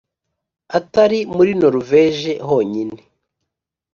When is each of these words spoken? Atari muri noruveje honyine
Atari 0.77 1.19
muri 1.35 1.51
noruveje 1.59 2.31
honyine 2.47 2.97